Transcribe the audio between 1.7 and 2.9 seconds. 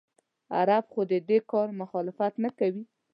مخالفت نه کوي.